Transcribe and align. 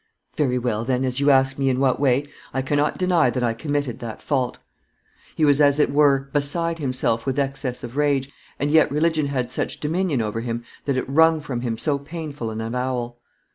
Very 0.35 0.57
well, 0.57 0.83
then, 0.83 1.05
as 1.05 1.19
you 1.19 1.29
ask 1.29 1.59
me 1.59 1.69
in 1.69 1.79
that 1.81 1.99
way, 1.99 2.25
I 2.55 2.63
cannot 2.63 2.97
deny 2.97 3.29
that 3.29 3.43
I 3.43 3.53
committed 3.53 3.99
that 3.99 4.19
fault.' 4.19 4.57
He 5.35 5.45
was 5.45 5.61
as 5.61 5.77
it 5.79 5.91
were 5.91 6.21
beside 6.33 6.79
himself 6.79 7.27
with 7.27 7.37
excess 7.37 7.83
of 7.83 7.95
rage, 7.95 8.31
and 8.57 8.71
yet 8.71 8.89
religion 8.89 9.27
had 9.27 9.51
such 9.51 9.79
dominion 9.79 10.19
over 10.19 10.41
him 10.41 10.63
that 10.85 10.97
it 10.97 11.07
wrung 11.07 11.39
from 11.39 11.61
him 11.61 11.77
so 11.77 11.99
painful 11.99 12.49
an 12.49 12.61
avowal." 12.61 13.19